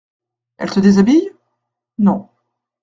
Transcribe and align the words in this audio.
Elle 0.57 0.71
te 0.71 0.79
déshabille? 0.79 1.29
Non. 1.99 2.27